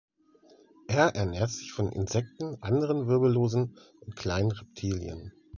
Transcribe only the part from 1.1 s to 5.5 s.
ernährt sich von Insekten, anderen Wirbellosen und kleinen Reptilien.